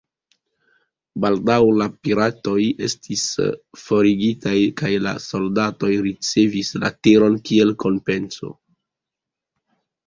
[1.25, 2.55] Baldaŭ la piratoj
[2.87, 3.25] estis
[3.83, 8.55] forigitaj kaj la soldatoj ricevis la teron kiel kompenso.